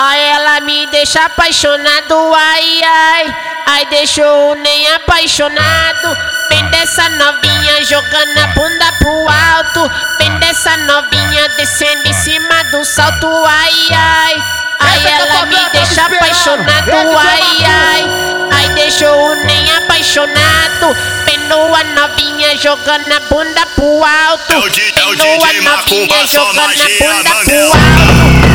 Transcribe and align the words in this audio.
Ai, 0.00 0.20
ela 0.30 0.60
me 0.60 0.86
deixa 0.92 1.24
apaixonado, 1.24 2.32
ai, 2.32 2.80
ai. 2.84 3.36
Ai, 3.66 3.86
deixou 3.86 4.54
nem 4.54 4.92
apaixonado. 4.92 6.16
Vem 6.48 6.64
dessa 6.70 7.08
novinha 7.08 7.84
jogando 7.84 8.38
a 8.38 8.46
bunda 8.54 8.92
pro 9.00 9.28
alto. 9.28 9.90
Vem 10.20 10.38
dessa 10.38 10.76
novinha 10.76 11.48
descendo 11.56 12.06
em 12.06 12.12
cima 12.12 12.62
do 12.70 12.84
salto, 12.84 13.26
ai, 13.44 13.88
ai. 13.90 14.34
Ai, 14.78 15.12
ela 15.14 15.46
me 15.46 15.68
deixa 15.72 16.06
apaixonado, 16.06 17.18
ai, 17.18 17.64
ai. 17.64 18.04
Ai, 18.52 18.68
deixou 18.74 19.34
nem 19.46 19.72
apaixonado. 19.78 20.96
Vendo 21.24 21.74
a 21.74 21.82
novinha 21.82 22.56
jogando 22.56 23.12
a 23.12 23.18
bunda 23.28 23.66
pro 23.74 24.04
alto. 24.04 24.52
É 24.52 24.58
o 24.58 24.70
DJ, 24.70 25.56
é 25.56 25.60
Macumba, 25.60 26.14
novinha 26.14 26.26
jogando 26.28 26.60
a 26.60 26.88
bunda 27.00 27.30
pro 27.44 27.62
alto. 27.72 28.47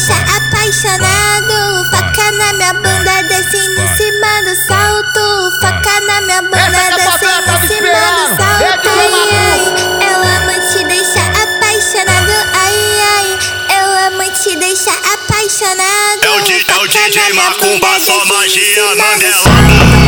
Te 0.00 0.06
deixar 0.06 0.36
apaixonado. 0.36 1.84
Faca 1.90 2.32
na 2.32 2.52
minha 2.54 2.72
bunda, 2.72 3.22
descendo 3.28 3.80
em 3.80 3.96
cima 3.96 4.42
do 4.44 4.66
salto. 4.66 5.58
Faca 5.60 6.00
na 6.00 6.20
minha 6.22 6.42
bunda, 6.42 6.56
descendo 6.96 7.04
patroa 7.04 7.64
em 7.64 7.68
cima 7.68 7.88
do 8.16 8.36
salto. 8.36 8.88
Ai, 8.88 9.28
ai, 9.52 9.62
eu 10.08 10.18
amo 10.22 10.52
te 10.72 10.84
deixar 10.84 11.28
apaixonado. 11.42 12.32
Ai, 12.54 13.00
ai, 13.16 13.38
eu 13.78 14.06
amo 14.06 14.32
te 14.32 14.56
deixar 14.56 14.96
apaixonado. 15.12 16.22
É 16.22 16.30
o 16.30 16.40
DJ, 16.40 16.64
é 17.20 17.32
na 17.32 17.34
Macumba, 17.34 18.00
só 18.00 18.24
magia, 18.24 18.94
cima 18.96 19.18
do 19.18 19.99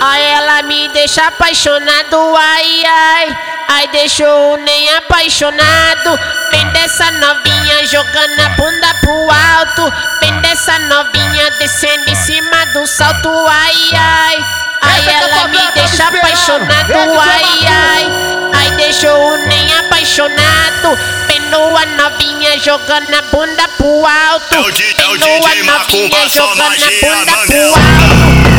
ai, 0.00 0.22
ela 0.32 0.62
me 0.62 0.88
deixa 0.88 1.26
apaixonado, 1.26 2.34
ai, 2.36 2.82
ai, 2.86 3.38
ai, 3.68 3.88
deixou 3.88 4.56
nem 4.56 4.94
apaixonado. 4.94 6.18
Vem 6.50 6.66
dessa 6.72 7.10
novinha 7.10 7.86
jogando 7.86 8.40
a 8.40 8.48
bunda 8.50 8.94
pro 9.00 9.30
alto. 9.30 9.92
Vem 10.20 10.40
dessa 10.40 10.78
novinha 10.78 11.50
descendo 11.58 12.08
em 12.08 12.14
cima 12.14 12.64
do 12.72 12.86
salto, 12.86 13.28
ai, 13.46 13.90
ai, 13.94 14.36
ai, 14.82 15.14
ela 15.14 15.48
me 15.48 15.72
deixa 15.74 16.08
apaixonado, 16.08 17.20
ai, 17.20 17.66
ai, 17.68 18.06
ai, 18.54 18.70
deixou 18.76 19.36
nem 19.46 19.74
apaixonado. 19.78 20.98
Vendo 21.26 21.76
a 21.76 21.86
novinha 21.86 22.58
jogando 22.58 23.14
a 23.14 23.22
bunda 23.22 23.68
pro 23.76 24.06
alto. 24.06 24.54
É 24.54 24.72
DJ, 24.72 25.60
é 25.60 25.62
Macumba, 25.62 26.16
novinha 26.16 26.28
jogando 26.28 26.62
a 26.62 26.90
bunda 27.00 27.42
pro 27.46 27.74
alto. 27.74 28.49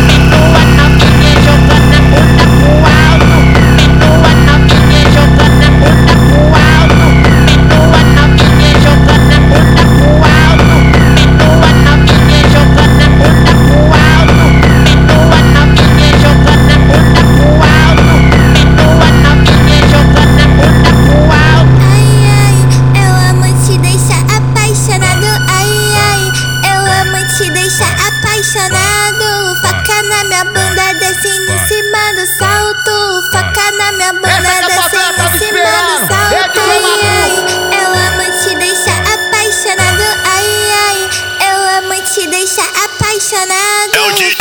Descendo 31.14 31.52
em 31.52 31.68
cima 31.68 32.14
do 32.16 32.26
salto. 32.38 33.30
Faca 33.32 33.72
na 33.72 33.92
minha 33.92 34.14
bunda, 34.14 34.28
descendo 34.30 34.68
tava 34.68 35.36
em 35.36 35.40
cima 35.40 35.60
do 35.60 36.08
salto. 36.08 36.34
É, 36.34 36.52
Ai, 36.62 37.02
ai, 37.04 37.36
eu 37.82 37.90
amo 38.08 38.24
te 38.42 38.56
deixar 38.56 38.98
apaixonado. 39.14 40.04
Ai, 40.26 40.72
ai, 40.88 41.10
eu 41.52 41.78
amo 41.80 42.02
te 42.04 42.28
deixar 42.28 42.68
apaixonado. 42.86 43.94
É 43.94 44.02
o 44.02 44.12
DJ, 44.14 44.36